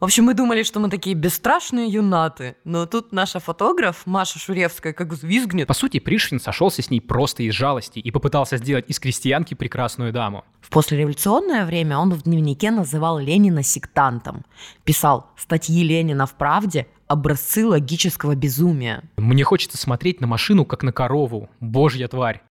[0.00, 4.92] В общем, мы думали, что мы такие бесстрашные юнаты, но тут наша фотограф Маша Шуревская
[4.92, 5.66] как взвизгнет.
[5.66, 10.12] По сути, Пришвин сошелся с ней просто из жалости и попытался сделать из крестьянки прекрасную
[10.12, 10.44] даму.
[10.60, 14.44] В послереволюционное время он в дневнике называл Ленина сектантом.
[14.84, 19.02] Писал статьи Ленина в «Правде» образцы логического безумия.
[19.16, 21.50] Мне хочется смотреть на машину, как на корову.
[21.58, 22.44] Божья тварь.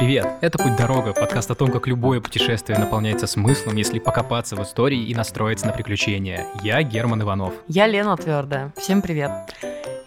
[0.00, 5.04] Привет, это «Путь-дорога», подкаст о том, как любое путешествие наполняется смыслом, если покопаться в истории
[5.04, 6.46] и настроиться на приключения.
[6.62, 7.52] Я Герман Иванов.
[7.68, 8.72] Я Лена Твердая.
[8.78, 9.30] Всем привет.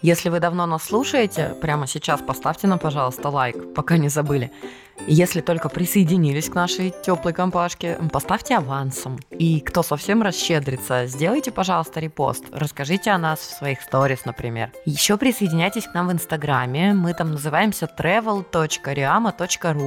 [0.02, 4.50] Если вы давно нас слушаете, прямо сейчас поставьте нам, пожалуйста, лайк, пока не забыли.
[5.06, 9.18] Если только присоединились к нашей теплой компашке, поставьте авансом.
[9.30, 12.44] И кто совсем расщедрится, сделайте, пожалуйста, репост.
[12.52, 14.72] Расскажите о нас в своих сторис, например.
[14.84, 16.94] Еще присоединяйтесь к нам в Инстаграме.
[16.94, 19.83] Мы там называемся travel.riama.ru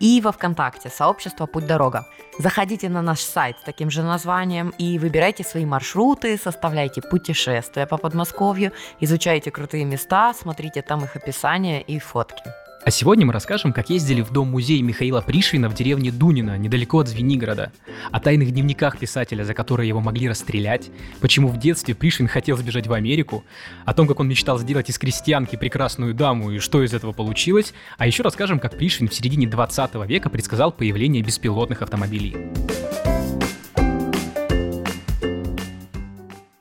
[0.00, 2.06] и во Вконтакте сообщество «Путь дорога».
[2.38, 7.96] Заходите на наш сайт с таким же названием и выбирайте свои маршруты, составляйте путешествия по
[7.96, 12.67] Подмосковью, изучайте крутые места, смотрите там их описание и фотки.
[12.88, 17.08] А сегодня мы расскажем, как ездили в дом-музей Михаила Пришвина в деревне Дунина, недалеко от
[17.08, 17.70] Звенигорода,
[18.10, 20.88] о тайных дневниках писателя, за которые его могли расстрелять,
[21.20, 23.44] почему в детстве Пришвин хотел сбежать в Америку,
[23.84, 27.74] о том, как он мечтал сделать из крестьянки прекрасную даму и что из этого получилось,
[27.98, 32.38] а еще расскажем, как Пришвин в середине 20 века предсказал появление беспилотных автомобилей.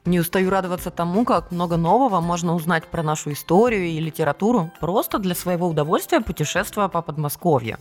[0.07, 5.17] Не устаю радоваться тому, как много нового можно узнать про нашу историю и литературу просто
[5.17, 7.77] для своего удовольствия путешествуя по Подмосковью.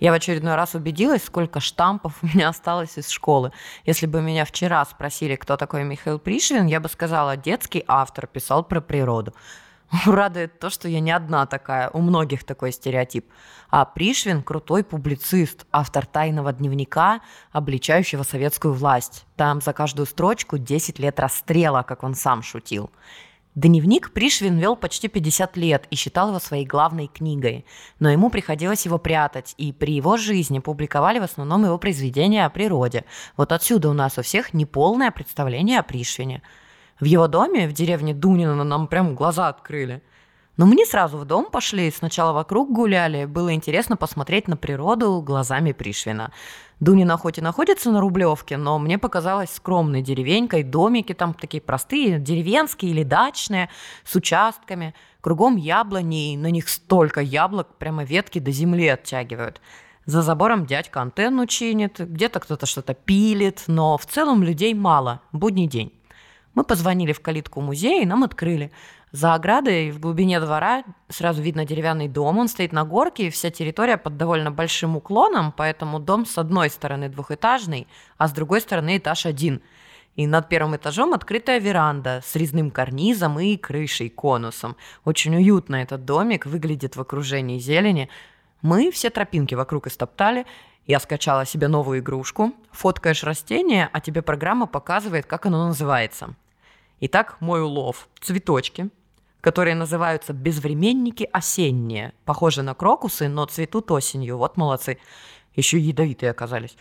[0.00, 3.52] Я в очередной раз убедилась, сколько штампов у меня осталось из школы.
[3.86, 8.64] Если бы меня вчера спросили, кто такой Михаил Пришвин, я бы сказала, детский автор писал
[8.64, 9.32] про природу.
[10.06, 13.26] Радует то, что я не одна такая, у многих такой стереотип.
[13.70, 17.20] А Пришвин– крутой публицист, автор тайного дневника,
[17.52, 19.26] обличающего советскую власть.
[19.36, 22.90] Там за каждую строчку 10 лет расстрела, как он сам шутил.
[23.54, 27.66] Дневник Пришвин вел почти 50 лет и считал его своей главной книгой.
[27.98, 32.50] Но ему приходилось его прятать, и при его жизни публиковали в основном его произведения о
[32.50, 33.04] природе.
[33.36, 36.40] Вот отсюда у нас у всех неполное представление о Пришвине–
[37.00, 40.02] в его доме, в деревне Дунина, нам прям глаза открыли.
[40.56, 43.24] Но мы не сразу в дом пошли, сначала вокруг гуляли.
[43.24, 46.30] Было интересно посмотреть на природу глазами Пришвина.
[46.78, 52.18] Дунина хоть и находится на Рублевке, но мне показалось скромной деревенькой, домики там такие простые,
[52.18, 53.70] деревенские или дачные,
[54.04, 54.94] с участками.
[55.20, 59.60] Кругом яблони, и на них столько яблок, прямо ветки до земли оттягивают.
[60.04, 65.68] За забором дядька антенну чинит, где-то кто-то что-то пилит, но в целом людей мало, будний
[65.68, 65.92] день.
[66.54, 68.72] Мы позвонили в калитку музея, и нам открыли.
[69.10, 72.38] За оградой в глубине двора сразу видно деревянный дом.
[72.38, 76.70] Он стоит на горке, и вся территория под довольно большим уклоном, поэтому дом с одной
[76.70, 77.86] стороны двухэтажный,
[78.18, 79.62] а с другой стороны этаж один.
[80.16, 84.76] И над первым этажом открытая веранда с резным карнизом и крышей, конусом.
[85.04, 88.10] Очень уютно этот домик, выглядит в окружении зелени.
[88.60, 90.46] Мы все тропинки вокруг истоптали,
[90.86, 96.34] я скачала себе новую игрушку, фоткаешь растение, а тебе программа показывает, как оно называется.
[97.04, 98.88] Итак, мой улов– цветочки,
[99.40, 102.12] которые называются безвременники осенние.
[102.24, 104.38] Похожи на крокусы, но цветут осенью.
[104.38, 104.98] Вот молодцы.
[105.56, 106.76] Еще ядовитые оказались.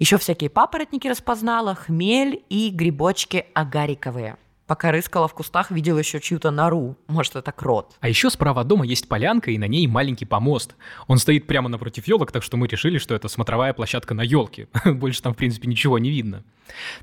[0.00, 4.38] Еще всякие папоротники распознала, хмель и грибочки агариковые–
[4.70, 6.96] Пока рыскала в кустах, видел еще чью-то нору.
[7.08, 7.96] Может, это крот.
[7.98, 10.76] А еще справа от дома есть полянка, и на ней маленький помост.
[11.08, 14.68] Он стоит прямо напротив елок, так что мы решили, что это смотровая площадка на елке.
[14.84, 16.44] Больше там, в принципе, ничего не видно.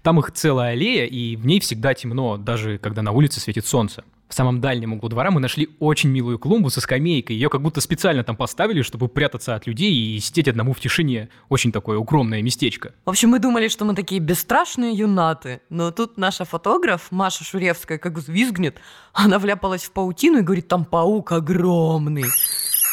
[0.01, 4.05] Там их целая аллея, и в ней всегда темно, даже когда на улице светит солнце.
[4.27, 7.35] В самом дальнем углу двора мы нашли очень милую клумбу со скамейкой.
[7.38, 11.29] Ее как будто специально там поставили, чтобы прятаться от людей и сидеть одному в тишине.
[11.47, 12.93] Очень такое укромное местечко.
[13.05, 15.61] В общем, мы думали, что мы такие бесстрашные юнаты.
[15.69, 18.77] Но тут наша фотограф, Маша Шуревская, как взвизгнет,
[19.13, 22.25] она вляпалась в паутину и говорит, там паук огромный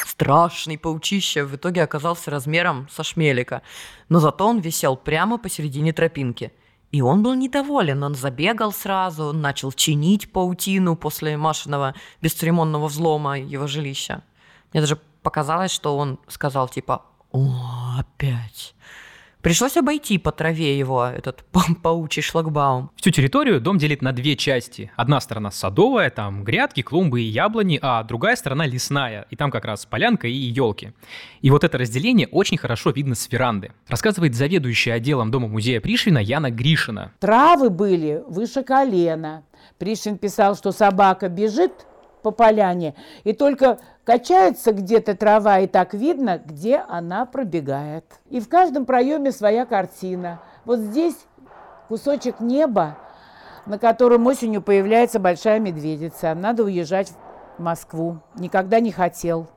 [0.06, 3.62] страшный паучище в итоге оказался размером со шмелика.
[4.08, 6.52] Но зато он висел прямо посередине тропинки–
[6.94, 11.92] и он был недоволен, он забегал сразу, начал чинить паутину после Машиного
[12.22, 14.22] бесцеремонного взлома его жилища.
[14.72, 17.02] Мне даже показалось, что он сказал типа
[17.32, 18.76] «О, опять».
[19.44, 21.44] Пришлось обойти по траве его, этот
[21.82, 22.90] паучий шлагбаум.
[22.96, 24.90] Всю территорию дом делит на две части.
[24.96, 29.66] Одна сторона садовая, там грядки, клумбы и яблони, а другая сторона лесная, и там как
[29.66, 30.94] раз полянка и елки.
[31.42, 33.72] И вот это разделение очень хорошо видно с веранды.
[33.86, 37.12] Рассказывает заведующая отделом дома-музея Пришвина Яна Гришина.
[37.20, 39.44] Травы были выше колена.
[39.76, 41.86] Пришвин писал, что собака бежит,
[42.24, 48.06] по поляне, и только качается где-то трава, и так видно, где она пробегает.
[48.30, 50.40] И в каждом проеме своя картина.
[50.64, 51.16] Вот здесь
[51.88, 52.96] кусочек неба,
[53.66, 56.34] на котором осенью появляется большая медведица.
[56.34, 57.12] Надо уезжать
[57.58, 58.20] в Москву.
[58.36, 59.48] Никогда не хотел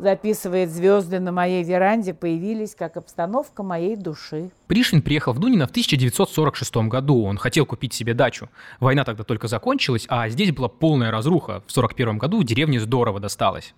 [0.00, 4.50] записывает звезды на моей веранде, появились как обстановка моей души.
[4.66, 7.24] Пришвин приехал в Дунино в 1946 году.
[7.24, 8.48] Он хотел купить себе дачу.
[8.78, 11.60] Война тогда только закончилась, а здесь была полная разруха.
[11.66, 13.74] В 1941 году деревне здорово досталось.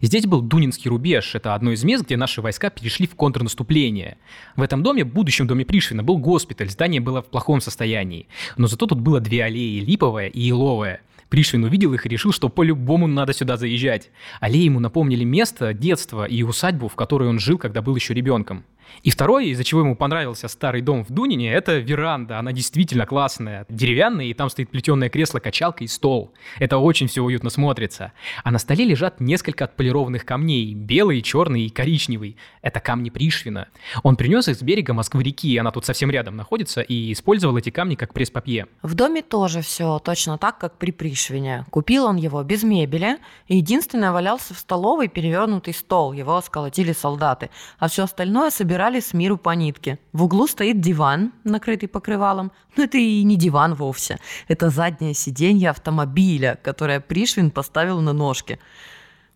[0.00, 1.34] Здесь был Дунинский рубеж.
[1.34, 4.16] Это одно из мест, где наши войска перешли в контрнаступление.
[4.56, 6.70] В этом доме, будущем доме Пришвина, был госпиталь.
[6.70, 8.26] Здание было в плохом состоянии.
[8.56, 11.00] Но зато тут было две аллеи, липовая и еловая.
[11.30, 14.10] Пришвин увидел их и решил, что по-любому надо сюда заезжать.
[14.40, 18.64] Аллеи ему напомнили место, детство и усадьбу, в которой он жил, когда был еще ребенком.
[19.02, 22.38] И второе, из-за чего ему понравился старый дом в Дунине, это веранда.
[22.38, 26.32] Она действительно классная, деревянная, и там стоит плетеное кресло-качалка и стол.
[26.58, 28.12] Это очень все уютно смотрится.
[28.44, 32.36] А на столе лежат несколько отполированных камней, белый, черный и коричневый.
[32.62, 33.68] Это камни Пришвина.
[34.02, 37.94] Он принес их с берега Москвы-реки, она тут совсем рядом находится, и использовал эти камни
[37.94, 38.66] как пресс-папье.
[38.82, 41.64] В доме тоже все точно так, как при Пришвине.
[41.70, 47.50] Купил он его без мебели, и единственное валялся в столовой перевернутый стол, его сколотили солдаты,
[47.78, 49.98] а все остальное собирали собирали с миру по нитке.
[50.14, 52.50] В углу стоит диван, накрытый покрывалом.
[52.76, 54.18] Но это и не диван вовсе.
[54.48, 58.58] Это заднее сиденье автомобиля, которое Пришвин поставил на ножки.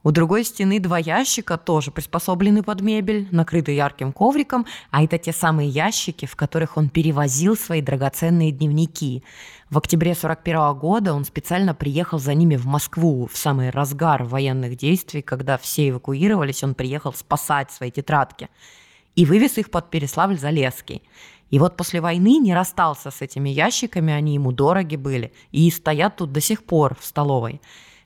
[0.03, 5.33] У другой стены два ящика, тоже приспособлены под мебель, накрыты ярким ковриком, а это те
[5.33, 9.23] самые ящики, в которых он перевозил свои драгоценные дневники.
[9.69, 14.77] В октябре 41 года он специально приехал за ними в Москву в самый разгар военных
[14.77, 18.49] действий, когда все эвакуировались, он приехал спасать свои тетрадки
[19.15, 21.03] и вывез их под Переславль-Залесский.
[21.51, 26.17] И вот после войны не расстался с этими ящиками, они ему дороги были, и стоят
[26.17, 27.61] тут до сих пор в столовой.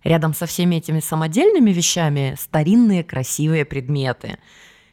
[0.05, 4.38] Рядом со всеми этими самодельными вещами старинные красивые предметы.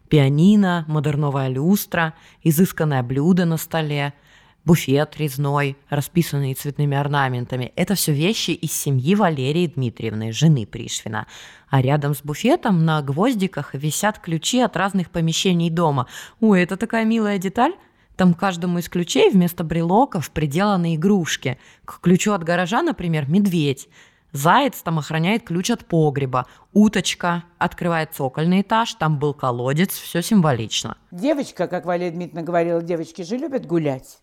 [0.09, 2.13] Пианино, модерновая люстра,
[2.43, 4.13] изысканное блюдо на столе–
[4.65, 7.71] буфет резной, расписанный цветными орнаментами.
[7.75, 11.27] Это все вещи из семьи Валерии Дмитриевны, жены Пришвина.
[11.69, 16.07] А рядом с буфетом на гвоздиках висят ключи от разных помещений дома.
[16.39, 17.73] Ой, это такая милая деталь.
[18.15, 21.59] Там каждому из ключей вместо брелоков приделаны игрушки.
[21.83, 23.89] К ключу от гаража, например, медведь.
[24.31, 26.45] Заяц там охраняет ключ от погреба.
[26.73, 30.97] Уточка открывает цокольный этаж, там был колодец, все символично.
[31.11, 34.19] Девочка, как Валерия Дмитриевна говорила, девочки же любят гулять.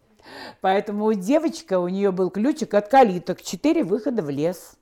[0.61, 4.77] Поэтому девочка, у нее был ключик от калиток, четыре выхода в лес.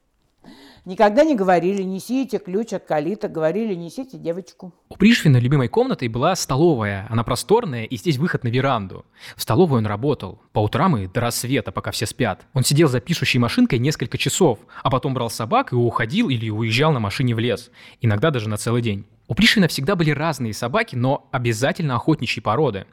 [0.86, 4.72] Никогда не говорили, несите ключ от калиток, говорили, несите девочку.
[4.88, 7.06] У Пришвина любимой комнатой была столовая.
[7.10, 9.04] Она просторная, и здесь выход на веранду.
[9.36, 10.40] В столовой он работал.
[10.52, 12.46] По утрам и до рассвета, пока все спят.
[12.54, 16.92] Он сидел за пишущей машинкой несколько часов, а потом брал собак и уходил или уезжал
[16.92, 17.70] на машине в лес.
[18.00, 19.06] Иногда даже на целый день.
[19.28, 22.86] У Пришвина всегда были разные собаки, но обязательно охотничьей породы.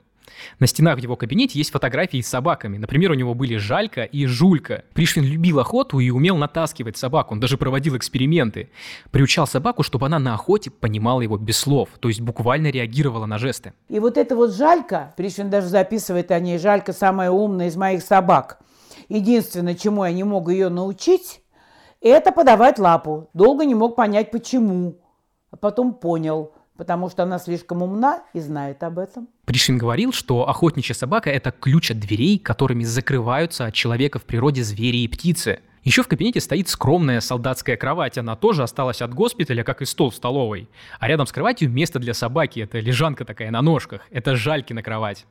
[0.60, 2.78] На стенах в его кабинете есть фотографии с собаками.
[2.78, 4.84] Например, у него были Жалька и Жулька.
[4.94, 7.34] Пришвин любил охоту и умел натаскивать собаку.
[7.34, 8.70] Он даже проводил эксперименты.
[9.12, 13.38] Приучал собаку, чтобы она на охоте понимала его без слов, то есть буквально реагировала на
[13.38, 13.74] жесты.
[13.90, 18.04] И вот это вот Жалька, Пришвин даже записывает о ней, Жалька самая умная из моих
[18.04, 18.60] собак.
[19.10, 21.42] Единственное, чему я не мог ее научить,
[22.02, 23.30] это подавать лапу.
[23.34, 25.00] Долго не мог понять, почему.
[25.52, 29.28] А потом понял– потому что она слишком умна и знает об этом.
[29.46, 34.64] Пришвин говорил, что охотничья собака– это ключ от дверей, которыми закрываются от человека в природе
[34.64, 35.60] звери и птицы.
[35.84, 38.18] Еще в кабинете стоит скромная солдатская кровать.
[38.18, 40.70] Она тоже осталась от госпиталя, как и стол в столовой.
[41.00, 42.60] А рядом с кроватью место для собаки.
[42.60, 44.02] Это лежанка такая на ножках.
[44.12, 45.26] Это жальки на кровать.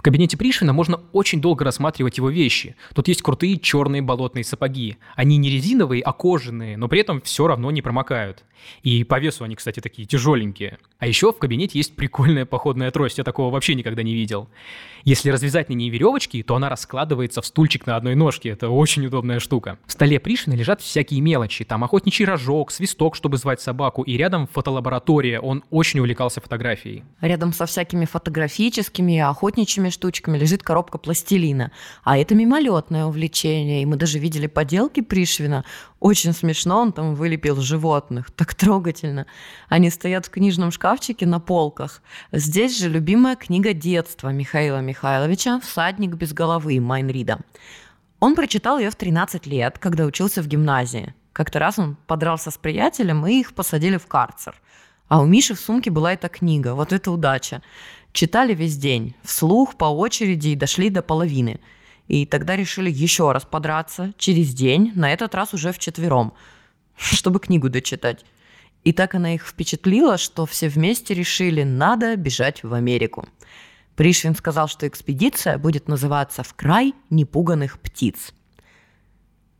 [0.00, 2.74] В кабинете Пришвина можно очень долго рассматривать его вещи.
[2.94, 4.96] Тут есть крутые черные болотные сапоги.
[5.14, 8.42] Они не резиновые, а кожаные, но при этом все равно не промокают.
[8.82, 10.78] И по весу они, кстати, такие тяжеленькие.
[10.98, 13.18] А еще в кабинете есть прикольная походная трость.
[13.18, 14.48] Я такого вообще никогда не видел.
[15.04, 18.50] Если развязать на ней веревочки, то она раскладывается в стульчик на одной ножке.
[18.50, 19.78] Это очень удобная штука.
[19.86, 21.64] В столе Пришвина лежат всякие мелочи.
[21.64, 24.02] Там охотничий рожок, свисток, чтобы звать собаку.
[24.02, 25.40] И рядом фотолаборатория.
[25.40, 27.04] Он очень увлекался фотографией.
[27.20, 29.18] Рядом со всякими фотографическими и
[29.90, 31.72] штучками лежит коробка пластилина.
[32.04, 33.82] А это мимолетное увлечение.
[33.82, 35.64] И мы даже видели поделки Пришвина.
[35.98, 38.30] Очень смешно, он там вылепил животных.
[38.30, 39.26] Так трогательно.
[39.68, 42.02] Они стоят в книжном шкафчике на полках.
[42.32, 47.40] Здесь же любимая книга детства Михаила Михайловича «Всадник без головы» Майнрида.
[48.20, 51.14] Он прочитал ее в 13 лет, когда учился в гимназии.
[51.32, 54.60] Как-то раз он подрался с приятелем, и их посадили в карцер.
[55.10, 56.74] А у Миши в сумке была эта книга.
[56.74, 57.62] Вот это удача.
[58.12, 61.58] Читали весь день, вслух, по очереди и дошли до половины.
[62.06, 66.32] И тогда решили еще раз подраться, через день, на этот раз уже вчетвером,
[66.96, 68.24] чтобы книгу дочитать.
[68.84, 73.28] И так она их впечатлила, что все вместе решили, надо бежать в Америку.
[73.96, 78.32] Пришвин сказал, что экспедиция будет называться «В край непуганных птиц».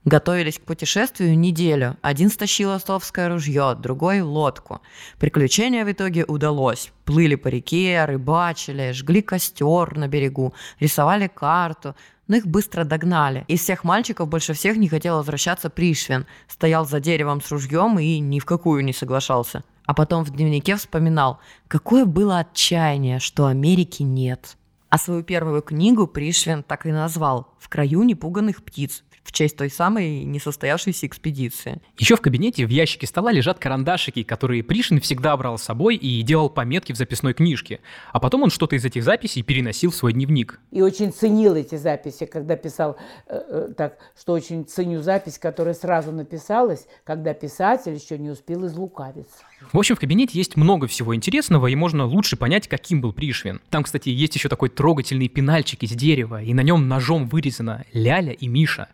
[0.06, 1.98] Готовились к путешествию неделю.
[2.00, 4.80] Один стащил отцовское ружье, другой– лодку.
[5.18, 6.90] Приключение в итоге удалось.
[7.04, 11.94] Плыли по реке, рыбачили, жгли костер на берегу, рисовали карту.
[12.28, 13.44] Но их быстро догнали.
[13.46, 16.26] Из всех мальчиков больше всех не хотел возвращаться Пришвин.
[16.48, 19.64] Стоял за деревом с ружьем и ни в какую не соглашался.
[19.84, 24.56] А потом в дневнике вспоминал, какое было отчаяние, что Америки нет.
[24.88, 29.70] А свою первую книгу Пришвин так и назвал «В краю непуганных птиц», в честь той
[29.70, 31.80] самой несостоявшейся экспедиции.
[31.98, 36.22] Еще в кабинете в ящике стола лежат карандашики, которые Пришин всега брал с собой и
[36.22, 37.80] делал пометки в записной книжке.
[38.12, 40.60] А потом он что-то из этих записей переносил в свой дневник.
[40.70, 42.96] И очень ценил эти записи, когда писал,
[43.26, 48.66] э, э, так, что очень ценю запись, которая сразу написалась, когда писатель еще не успел
[48.66, 49.44] излукавиться.
[49.72, 53.60] В общем, в кабинете есть много всего интересного, и можно лучше понять, каким был Пришвин.
[53.70, 58.32] Там, кстати, есть еще такой трогательный пенальчик из дерева, и на нем ножом вырезано Ляля
[58.32, 58.88] и Миша.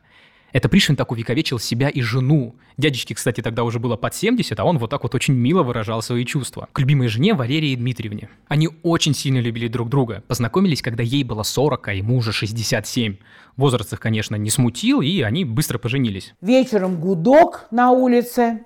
[0.56, 2.54] Это Пришвин так увековечил себя и жену.
[2.78, 6.00] Дядечке, кстати, тогда уже было под 70, а он вот так вот очень мило выражал
[6.00, 6.66] свои чувства.
[6.72, 8.30] К любимой жене Валерии Дмитриевне.
[8.48, 10.22] Они очень сильно любили друг друга.
[10.26, 13.16] Познакомились, когда ей было 40, а ему уже 67.
[13.58, 16.32] Возраст их, конечно, не смутил, и они быстро поженились.
[16.40, 18.62] Вечером гудок на улице.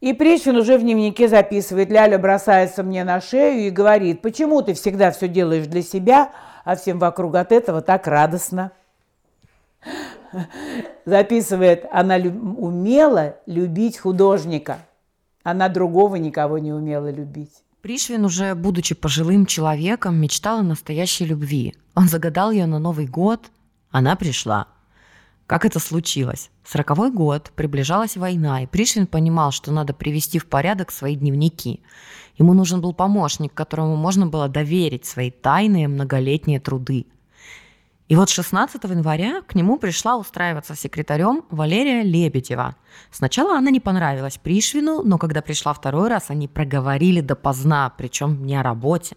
[0.00, 4.74] И Пришвин уже в дневнике записывает, Ляля бросается мне на шею и говорит, почему ты
[4.74, 6.32] всегда все делаешь для себя,
[6.64, 8.72] а всем вокруг от этого так радостно
[11.04, 14.78] записывает, она умела любить художника.
[15.42, 17.52] Она другого никого не умела любить.
[17.82, 21.74] Пришвин, уже будучи пожилым человеком, мечтал о настоящей любви.
[21.94, 23.50] Он загадал ее на Новый год,
[23.90, 24.68] она пришла.
[25.46, 26.50] Как это случилось?
[26.64, 31.82] Сороковой год, приближалась война, и Пришвин понимал, что надо привести в порядок свои дневники.
[32.38, 37.06] Ему нужен был помощник, которому можно было доверить свои тайные многолетние труды.
[38.08, 42.76] И вот 16 января к нему пришла устраиваться секретарем Валерия Лебедева.
[43.10, 48.56] Сначала она не понравилась Пришвину, но когда пришла второй раз, они проговорили допоздна, причем не
[48.56, 49.16] о работе.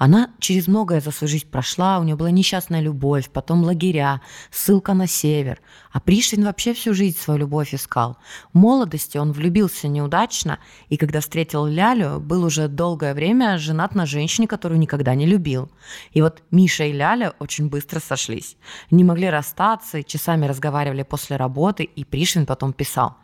[0.00, 4.94] Она через многое за свою жизнь прошла, у нее была несчастная любовь, потом лагеря, ссылка
[4.94, 5.60] на север.
[5.92, 8.16] А Пришвин вообще всю жизнь свою любовь искал.
[8.54, 14.06] В молодости он влюбился неудачно, и когда встретил Лялю, был уже долгое время женат на
[14.06, 15.70] женщине, которую никогда не любил.
[16.12, 18.56] И вот Миша и Ляля очень быстро сошлись.
[18.90, 23.18] Не могли расстаться, часами разговаривали после работы, и Пришвин потом писал.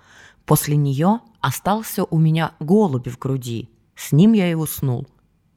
[0.44, 3.70] «После нее остался у меня голубь в груди.
[3.94, 5.06] С ним я и уснул.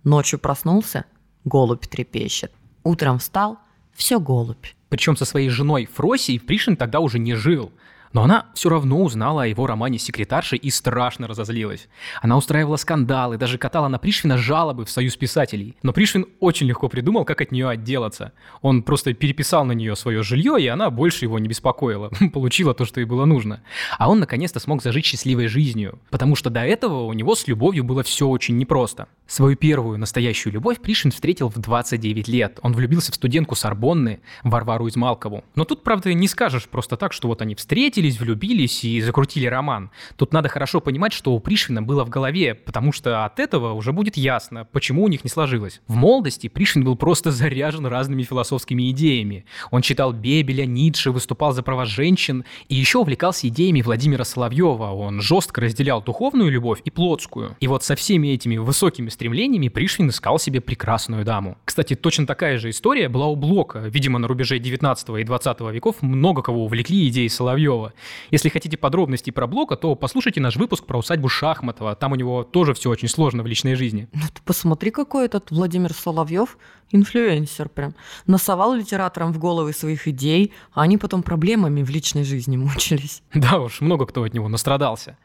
[0.04, 1.06] Ночью проснулся,
[1.44, 2.52] голубь трепещет.
[2.84, 3.60] Утром встал,
[3.94, 4.66] все голубь.
[4.90, 7.72] Причем со своей женой Фросей Пришин тогда уже не жил.
[8.14, 11.88] Но она все равно узнала о его романе с секретаршей и страшно разозлилась.
[12.22, 15.76] Она устраивала скандалы, даже катала на Пришвина жалобы в союз писателей.
[15.84, 18.34] Но Пришвин очень легко придумал, как от нее отделаться.
[18.62, 22.12] Он просто переписал на нее свое жилье, и она больше его не беспокоила.
[22.34, 23.62] Получила то, что ей было нужно.
[23.98, 26.00] А он наконец-то смог зажить счастливой жизнью.
[26.10, 29.08] Потому что до этого у него с любовью было все очень непросто.
[29.28, 32.60] Свою первую настоящую любовь Пришвин встретил в 29 лет.
[32.64, 35.44] Он влюбился в студентку Сорбонны, Варвару Измалкову.
[35.56, 39.46] Но тут, правда, не скажешь просто так, что вот они встретились, встретились, влюбились и закрутили
[39.46, 39.92] роман.
[40.16, 43.92] Тут надо хорошо понимать, что у Пришвина было в голове, потому что от этого уже
[43.92, 45.82] будет ясно, почему у них не сложилось.
[45.88, 49.46] В молодости Пришвин был просто заряжен разными философскими идеями.
[49.72, 54.92] Он читал Бебеля, Ницше, выступал за права женщин и еще увлекался идеями Владимира Соловьева.
[54.94, 57.58] Он жестко разделял духовную любовь и плотскую.
[57.60, 61.58] И вот со всеми этими высокими стремлениями Пришвин искал себе прекрасную даму.
[61.66, 63.80] Кстати, точно такая же история была у Блока.
[63.80, 67.89] Видимо, на рубеже 19 и 20 веков много кого увлекли идеи Соловьева.
[68.32, 71.96] Если хотите подробностей про Блока, то послушайте наш выпуск про усадьбу Шахматова.
[71.96, 74.08] Там у него тоже все очень сложно в личной жизни.
[74.14, 76.58] Ну ты посмотри, какой этот Владимир Соловьев
[76.92, 77.96] инфлюенсер прям.
[78.26, 83.22] Насовал литераторам в головы своих идей, а они потом проблемами в личной жизни мучились.
[83.34, 85.18] Да уж, много кто от него настрадался.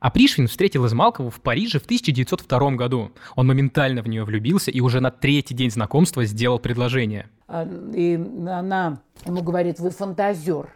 [0.00, 3.10] А Пришвин встретил Измалкову в Париже в 1902 году.
[3.34, 7.28] Он моментально в нее влюбился и уже на третий день знакомства сделал предложение.
[7.48, 8.14] А, и
[8.46, 10.68] она ему говорит, вы фантазер.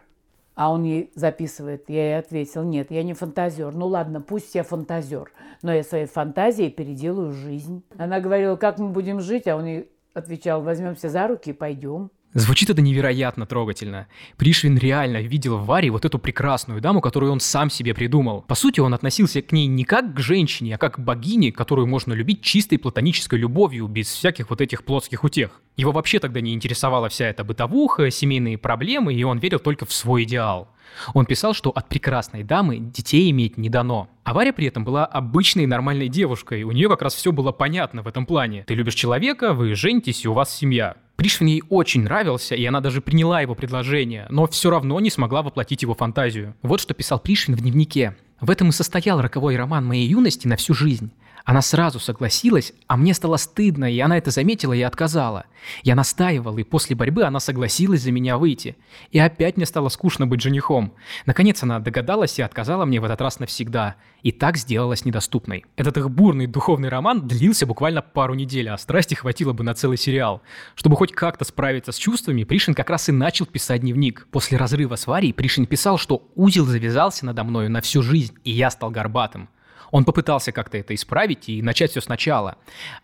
[0.55, 1.89] А он ей записывает.
[1.89, 3.75] Я ей ответил, нет, я не фантазер.
[3.75, 5.31] Ну ладно, пусть я фантазер,
[5.63, 7.83] но я своей фантазией переделаю жизнь.
[7.97, 12.11] Она говорила, как мы будем жить, а он ей отвечал, возьмемся за руки и пойдем.
[12.35, 14.07] Звучит это невероятно трогательно.
[14.39, 18.41] Пришвин реально видел в Варе вот эту прекрасную даму, которую он сам себе придумал.
[18.41, 21.87] По сути, он относился к ней не как к женщине, а как к богине, которую
[21.87, 25.61] можно любить чистой платонической любовью, без всяких вот этих плотских утех.
[25.77, 29.93] Его вообще тогда не интересовала вся эта бытовуха, семейные проблемы, и он верил только в
[29.93, 30.69] свой идеал.
[31.13, 34.09] Он писал, что от прекрасной дамы детей иметь не дано.
[34.25, 38.03] А Варя при этом была обычной нормальной девушкой, у нее как раз все было понятно
[38.03, 38.65] в этом плане.
[38.67, 40.97] Ты любишь человека, вы женитесь, и у вас семья.
[41.23, 45.43] Пришвин ей очень нравился, и она даже приняла его предложение, но все равно не смогла
[45.43, 46.57] воплотить его фантазию.
[46.63, 48.17] Вот что писал Пришвин в дневнике.
[48.41, 51.13] В этом и состоял роковой роман моей юности на всю жизнь.
[51.45, 55.47] Она сразу согласилась, а мне стало стыдно, и она это заметила и отказала.
[55.83, 58.77] Я настаивал, и после борьбы она согласилась за меня выйти.
[59.11, 60.95] И опять мне стало скучно быть женихом.
[61.27, 63.97] Наконец она догадалась и отказала мне в этот раз навсегда.
[64.23, 65.65] И так сделалась недоступной.
[65.77, 69.99] Этот их бурный духовный роман длился буквально пару недель, а страсти хватило бы на целый
[69.99, 70.43] сериал.
[70.77, 74.29] Чтобы хоть как-то справиться с чувствами, Пришин как раз и начал писать дневник.
[74.31, 78.53] После разрыва с Варей Пришин писал, что узел завязался надо мною на всю жизнь, и
[78.53, 79.49] я стал горбатым.
[79.93, 82.57] Он попытался как-то это исправить и начать все сначала.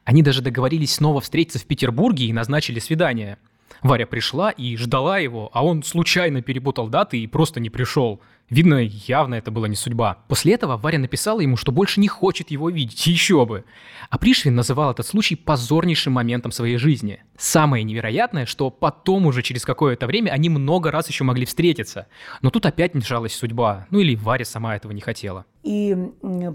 [0.04, 3.36] Они даже договорились снова встретиться в Петербурге и назначили свидание.
[3.82, 8.20] Варя пришла и ждала его, а он случайно перепутал даты и просто не пришел.
[8.50, 10.18] Видно, явно это была не судьба.
[10.26, 13.64] После этого Варя написала ему, что больше не хочет его видеть, еще бы.
[14.08, 17.22] А Пришвин называл этот случай позорнейшим моментом своей жизни.
[17.36, 22.06] Самое невероятное, что потом уже через какое-то время они много раз еще могли встретиться.
[22.40, 23.86] Но тут опять мешалась судьба.
[23.90, 25.44] Ну или Варя сама этого не хотела.
[25.62, 25.94] И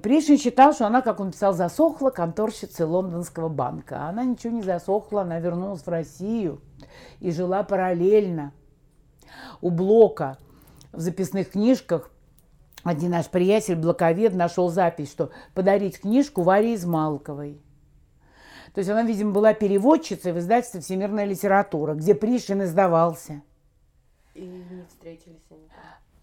[0.01, 4.07] Пришвин считал, что она, как он писал, засохла конторщицей лондонского банка.
[4.07, 6.59] Она ничего не засохла, она вернулась в Россию
[7.19, 8.53] и жила параллельно
[9.61, 10.37] у Блока–
[10.93, 12.09] в записных книжках
[12.83, 17.59] один наш приятель, блоковед, нашел запись, что подарить книжку Варе Измалковой.
[18.73, 23.41] То есть она, видимо, была переводчицей в издательстве «Всемирная литература», где Пришвин издавался.
[24.33, 25.67] И не встретились они.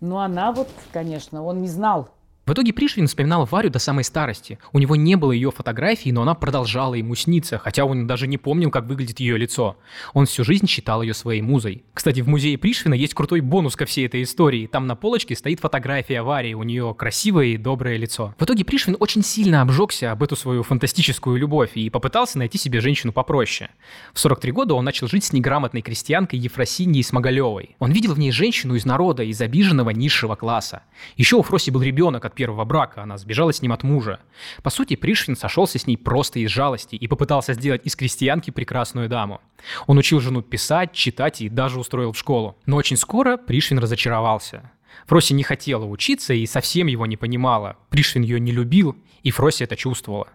[0.01, 2.09] Ну, она вот, конечно, он не знал,
[2.51, 4.59] в итоге Пришвин вспоминал Варю до самой старости.
[4.73, 8.39] У него не было ее фотографии, но она продолжала ему сниться, хотя он даже не
[8.39, 9.77] помнил, как выглядит ее лицо.
[10.15, 11.85] Он всю жизнь считал ее своей музой.
[11.95, 14.67] Кстати, в музее Пришвина есть крутой бонус ко всей этой истории.
[14.67, 18.35] Там на полочке стоит фотография Вари, у нее красивое и доброе лицо.
[18.37, 22.81] В итоге Пришвин очень сильно обжегся об эту свою фантастическую любовь и попытался найти себе
[22.81, 23.71] женщину попроще.
[24.13, 27.77] В 43 года он начал жить с неграмотной крестьянкой Ефросиньей Смоголевой.
[27.79, 30.83] Он видел в ней женщину из народа, из обиженного низшего класса.
[31.17, 34.19] Еще у Фроси был ребенок от первого брака, она сбежала с ним от мужа.
[34.63, 39.11] По сути, Пришвин сошелся с ней просто из жалости и попытался сделать из крестьянки прекрасную
[39.11, 39.43] даму.
[39.87, 42.57] Он учил жену писать, читать и даже устроил в школу.
[42.65, 44.71] Но очень скоро Пришвин разочаровался.
[45.07, 47.77] Фроси не хотела учиться и совсем его не понимала.
[47.91, 50.29] Пришвин ее не любил, и Фроси это чувствовала.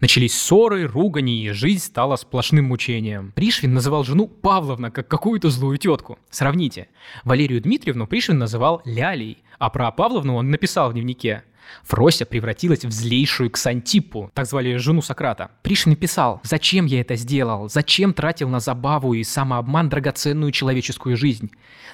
[0.00, 3.30] Начались ссоры, ругани, и жизнь стала сплошным мучением.
[3.36, 6.18] Пришвин называл жену Павловна как какую-то злую тетку.
[6.28, 6.88] Сравните.
[7.22, 11.44] Валерию Дмитриевну Пришвин называл Лялей, а про Павловну он написал в дневнике.
[11.84, 15.50] Фрося превратилась в злейшую Ксантипу, так звали жену Сократа.
[15.62, 21.50] Пришвин писал, зачем я это сделал, зачем тратил на забаву и самообман драгоценную человеческую жизнь.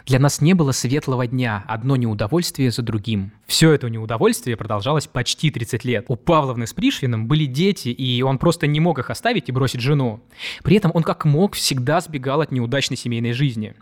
[0.06, 3.32] Для нас не было светлого дня, одно неудовольствие за другим.
[3.46, 6.04] Все это неудовольствие продолжалось почти 30 лет.
[6.08, 9.80] У Павловны с Пришвином были дети, и он просто не мог их оставить и бросить
[9.80, 10.20] жену.
[10.62, 13.74] При этом он как мог всегда сбегал от неудачной семейной жизни.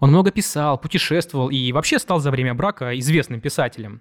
[0.00, 4.00] Он много писал, путешествовал и вообще стал за время брака известным писателем.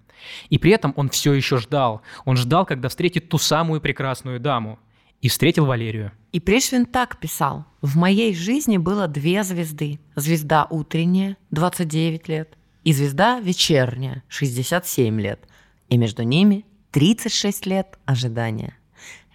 [0.49, 2.01] И при этом он все еще ждал.
[2.25, 4.79] Он ждал, когда встретит ту самую прекрасную даму.
[5.21, 6.11] И встретил Валерию.
[6.33, 7.65] И Пришвин так писал.
[7.81, 10.01] «В моей жизни было две звезды.
[10.15, 15.47] Звезда утренняя, 29 лет, и звезда вечерняя, 67 лет.
[15.87, 18.75] И между ними 36 лет ожидания».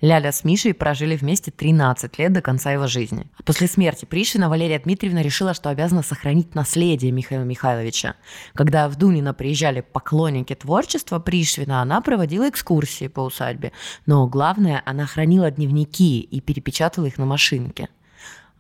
[0.00, 3.26] Ляля с Мишей прожили вместе 13 лет до конца его жизни.
[3.44, 8.14] После смерти Пришвина Валерия Дмитриевна решила, что обязана сохранить наследие Михаила Михайловича.
[8.54, 13.72] Когда в Дунино приезжали поклонники творчества Пришвина, она проводила экскурсии по усадьбе.
[14.06, 17.88] Но главное, она хранила дневники и перепечатала их на машинке.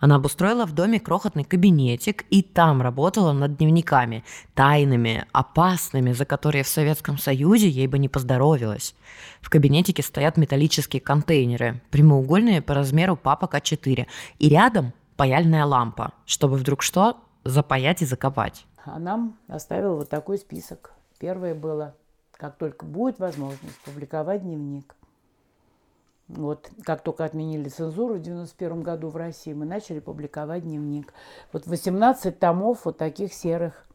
[0.00, 6.62] Она обустроила в доме крохотный кабинетик и там работала над дневниками, тайными, опасными, за которые
[6.62, 8.94] в Советском Союзе ей бы не поздоровилось.
[9.40, 14.06] В кабинетике стоят металлические контейнеры, прямоугольные по размеру папок А4,
[14.38, 18.66] и рядом паяльная лампа, чтобы вдруг что, запаять и закопать.
[18.84, 20.92] А нам оставил вот такой список.
[21.18, 21.94] Первое было,
[22.32, 24.94] как только будет возможность, публиковать дневник.
[26.28, 31.14] Вот, как только отменили цензуру в 91 году в России, мы начали публиковать дневник.
[31.52, 33.87] Вот 18 томов вот таких серых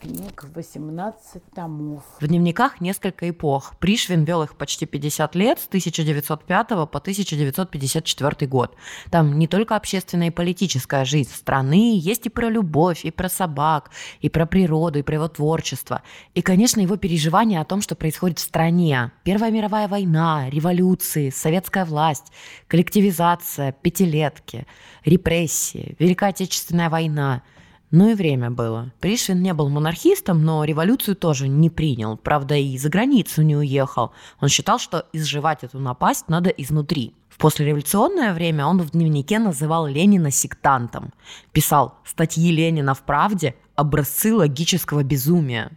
[0.00, 2.02] книг 18 томов.
[2.20, 3.74] В дневниках несколько эпох.
[3.78, 8.76] Пришвин вел их почти 50 лет, с 1905 по 1954 год.
[9.10, 13.90] Там не только общественная и политическая жизнь страны, есть и про любовь, и про собак,
[14.20, 16.02] и про природу, и про его творчество.
[16.34, 19.12] И, конечно, его переживания о том, что происходит в стране.
[19.24, 22.32] Первая мировая война, революции, советская власть,
[22.68, 24.66] коллективизация, пятилетки,
[25.04, 27.42] репрессии, Великая Отечественная война–
[27.90, 28.92] Ну и время было.
[29.00, 32.18] Пришвин не был монархистом, но революцию тоже не принял.
[32.18, 34.12] Правда, и за границу не уехал.
[34.40, 37.14] Он считал, что изживать эту напасть надо изнутри.
[37.30, 41.14] В послереволюционное время он в дневнике называл Ленина сектантом.
[41.52, 45.70] Писал статьи Ленина в «Правде» образцы логического безумия.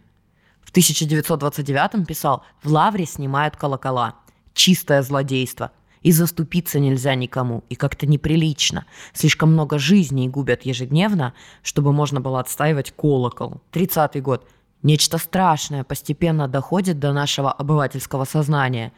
[0.62, 4.16] В 1929 писал «В лавре снимают колокола.
[4.52, 5.70] Чистое злодейство.
[6.02, 8.86] И заступиться нельзя никому, и как-то неприлично.
[9.12, 13.60] Слишком много жизней губят ежедневно, чтобы можно было отстаивать колокол.
[13.72, 14.48] 30-й год.
[14.82, 18.92] Нечто страшное постепенно доходит до нашего обывательского сознания.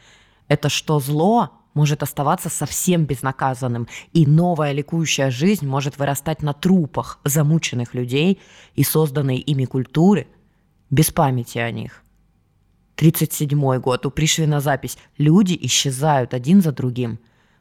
[0.48, 7.18] Это что зло может оставаться совсем безнаказанным, и новая ликующая жизнь может вырастать на трупах
[7.24, 8.40] замученных людей
[8.76, 10.28] и созданной ими культуры
[10.90, 12.03] без памяти о них.
[12.96, 17.18] 37 год, у Пришвина запись «Люди исчезают один за другим».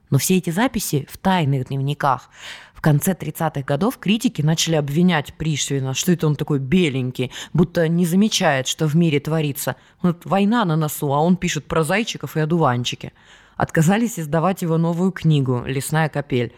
[0.09, 2.29] Но все эти записи в тайных дневниках.
[2.75, 8.05] В конце 30-х годов критики начали обвинять Пришвина, что это он такой беленький, будто не
[8.05, 9.75] замечает, что в мире творится.
[10.01, 13.11] Вот война на носу, а он пишет про зайчиков и одуванчики.
[13.55, 16.53] Отказались издавать его новую книгу «Лесная капель».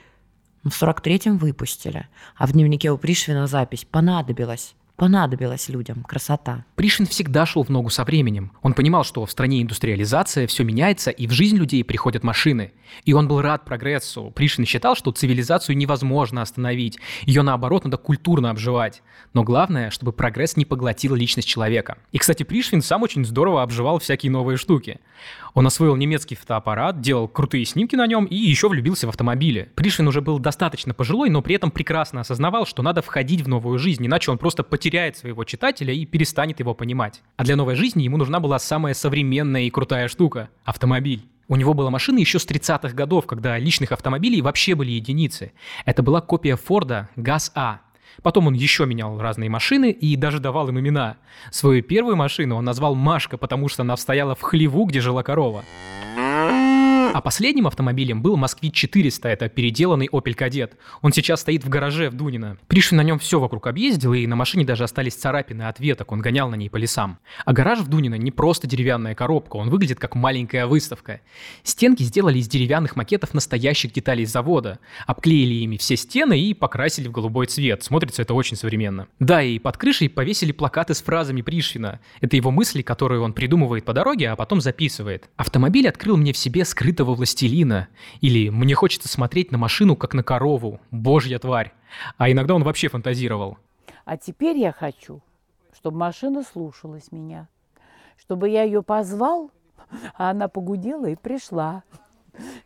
[0.64, 6.66] В 43-м выпустили, а в дневнике у Пришвина запись «Понадобилось» понадобилась людям красота.
[6.76, 8.52] Пришвин всегда шел в ногу со временем.
[8.62, 12.74] Он понимал, что в стране индустриализация, все меняется, и в жизнь людей приходят машины.
[13.04, 14.32] И он был рад прогрессу.
[14.36, 17.00] Пришвин считал, что цивилизацию невозможно остановить.
[17.24, 19.02] Ее, наоборот, надо культурно обживать.
[19.34, 21.98] Но главное, чтобы прогресс не поглотил личность человека.
[22.12, 25.00] И, кстати, Пришвин сам очень здорово обживал всякие новые штуки.
[25.56, 29.72] Он освоил немецкий фотоаппарат, делал крутые снимки на нем и еще влюбился в автомобили.
[29.76, 33.80] Пришвин уже был достаточно пожилой, но при этом прекрасно осознавал, что надо входить в новую
[33.80, 37.22] жизнь, иначе он просто потеряет своего читателя и перестанет его понимать.
[37.38, 41.26] А для новой жизни ему нужна была самая современная и крутая штука– автомобиль.
[41.48, 45.54] У него была машина еще с 30-х годов, когда личных автомобилей вообще были единицы.
[45.86, 47.80] Это была копия Форда ГАЗ-А.
[48.22, 51.18] Потом он еще менял разные машины и даже давал им имена.
[51.52, 55.64] Свою первую машину он назвал Машка, потому что она стояла в хлеву, где жила корова.
[57.16, 60.74] А последним автомобилем был Москвич-400, это переделанный Opel Kadett.
[61.02, 62.58] Он сейчас стоит в гараже в Дунино.
[62.68, 66.20] Пришвин на нем все вокруг объездил, и на машине даже остались царапины от веток, он
[66.20, 67.20] гонял на ней по лесам.
[67.46, 71.22] А гараж в Дунино не просто деревянная коробка, он выглядит как маленькая выставка.
[71.64, 74.80] Стенки сделали из деревянных макетов настоящих деталей завода.
[75.08, 77.82] Обклеили ими все стены и покрасили в голубой цвет.
[77.82, 79.08] Смотрится это очень современно.
[79.22, 82.02] Да, и под крышей повесили плакаты с фразами Пришвина.
[82.20, 85.30] Это его мысли, которые он придумывает по дороге, а потом записывает.
[85.38, 87.88] Автомобиль открыл мне в себе скрытого этого властелина.
[88.22, 91.74] Или «мне хочется смотреть на машину, как на корову, божья тварь».
[92.18, 93.58] А иногда он вообще фантазировал.
[94.04, 95.22] А теперь я хочу,
[95.74, 97.48] чтобы машина слушалась меня.
[98.18, 99.52] Чтобы я ее позвал,
[100.18, 101.84] а она погудела и пришла.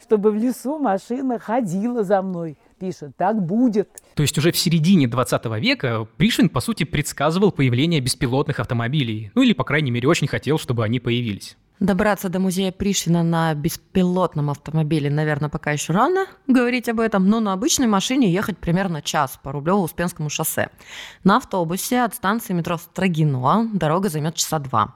[0.02, 3.90] Чтобы в лесу машина ходила за мной пишет, так будет.
[4.16, 9.32] То есть уже в середине 20 века Пришвин, по сути, предсказывал появление беспилотных автомобилей.
[9.36, 11.58] Ну или, по крайней мере, очень хотел, чтобы они появились.
[11.80, 17.40] Добраться до музея Пришвина на беспилотном автомобиле, наверное, пока еще рано говорить об этом, но
[17.40, 20.72] на обычной машине ехать примерно час по Рублево-Успенскому шоссе.
[21.24, 24.96] На автобусе от станции метро Строгино дорога займет часа два.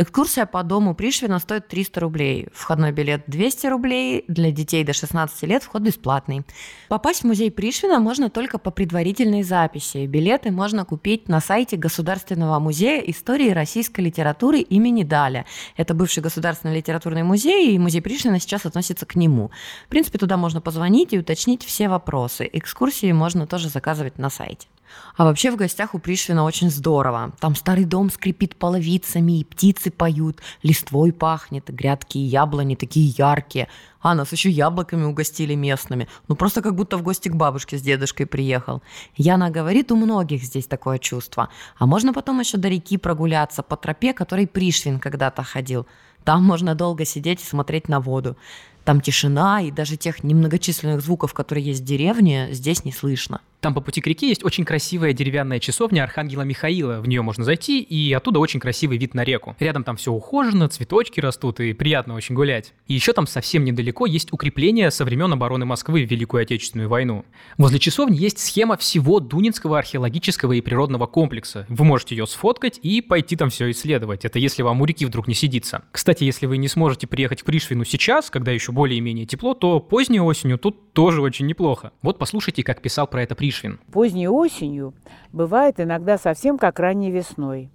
[0.00, 2.48] Экскурсия по дому Пришвина стоит 300 рублей.
[2.52, 4.24] Входной билет 200 рублей.
[4.28, 6.42] Для детей до 16 лет вход бесплатный.
[6.88, 10.06] Попасть в музей Пришвина можно только по предварительной записи.
[10.06, 15.46] Билеты можно купить на сайте Государственного музея истории российской литературы имени Даля.
[15.76, 19.50] Это бывший государственный литературный музей, и музей Пришвина сейчас относится к нему.
[19.86, 22.48] В принципе, туда можно позвонить и уточнить все вопросы.
[22.52, 24.68] Экскурсии можно тоже заказывать на сайте.
[25.16, 27.32] А вообще в гостях у Пришвина очень здорово.
[27.40, 33.68] Там старый дом скрипит половицами, и птицы поют, листвой пахнет, грядки и яблони такие яркие.
[34.00, 36.08] А нас еще яблоками угостили местными.
[36.28, 38.82] Ну просто как будто в гости к бабушке с дедушкой приехал.
[39.16, 41.48] Яна говорит, у многих здесь такое чувство.
[41.78, 45.86] А можно потом еще до реки прогуляться по тропе, которой Пришвин когда-то ходил.
[46.24, 48.36] Там можно долго сидеть и смотреть на воду.
[48.84, 53.40] Там тишина, и даже тех немногочисленных звуков, которые есть в деревне, здесь не слышно.
[53.60, 57.00] Там по пути к реке есть очень красивая деревянная часовня Архангела Михаила.
[57.00, 59.56] В нее можно зайти, и оттуда очень красивый вид на реку.
[59.58, 62.72] Рядом там все ухожено, цветочки растут, и приятно очень гулять.
[62.86, 67.24] И еще там совсем недалеко есть укрепление со времен обороны Москвы в Великую Отечественную войну.
[67.56, 71.66] Возле часовни есть схема всего Дунинского археологического и природного комплекса.
[71.68, 74.24] Вы можете ее сфоткать и пойти там все исследовать.
[74.24, 75.82] Это если вам у реки вдруг не сидится.
[75.90, 80.20] Кстати, если вы не сможете приехать к Пришвину сейчас, когда еще более-менее тепло, то поздней
[80.20, 81.90] осенью тут тоже очень неплохо.
[82.02, 83.78] Вот послушайте, как писал про это Пришвин Пришвин.
[83.90, 84.92] Поздней осенью
[85.32, 87.70] бывает иногда совсем как ранней весной.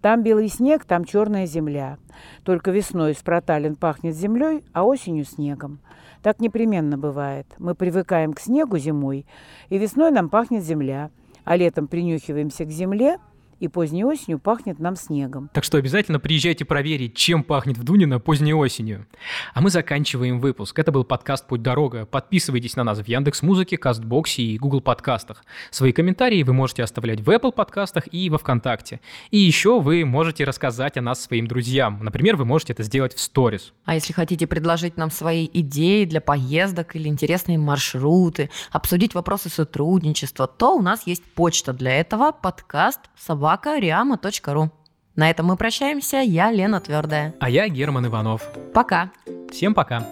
[0.00, 1.98] Там белый снег, там черная земля.
[2.44, 5.80] Только весной с проталин пахнет землей, а осенью снегом.
[6.22, 7.46] Так непременно бывает.
[7.58, 9.26] Мы привыкаем к снегу зимой,
[9.68, 11.10] и весной нам пахнет земля,
[11.44, 13.18] а летом принюхиваемся к земле,
[13.60, 15.50] и поздней осенью пахнет нам снегом.
[15.52, 19.06] Так что обязательно приезжайте проверить, чем пахнет в Дунино поздней осенью.
[19.54, 20.78] А мы заканчиваем выпуск.
[20.78, 22.06] Это был подкаст «Путь дорога».
[22.06, 25.44] Подписывайтесь на нас в Яндекс Музыке, Кастбоксе и Google подкастах.
[25.70, 29.00] Свои комментарии вы можете оставлять в Apple подкастах и во Вконтакте.
[29.30, 31.98] И еще вы можете рассказать о нас своим друзьям.
[32.02, 33.72] Например, вы можете это сделать в сторис.
[33.84, 40.46] А если хотите предложить нам свои идеи для поездок или интересные маршруты, обсудить вопросы сотрудничества,
[40.46, 43.78] то у нас есть почта для этого– подкаст собака собака
[45.16, 46.18] На этом мы прощаемся.
[46.18, 47.34] Я Лена Твердая.
[47.40, 48.42] А я Герман Иванов.
[48.74, 49.10] Пока.
[49.50, 50.06] Всем пока.